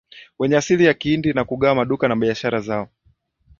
wenye 0.39 0.57
asili 0.57 0.85
ya 0.85 0.93
Kihindi 0.93 1.33
na 1.33 1.43
kugawa 1.45 1.75
maduka 1.75 2.07
na 2.07 2.15
biashara 2.15 2.61
zao 2.61 2.89